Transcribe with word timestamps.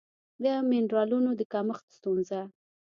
د 0.43 0.45
مېنرالونو 0.69 1.29
د 1.39 1.41
کمښت 1.53 1.85
ستونزه 1.97 2.39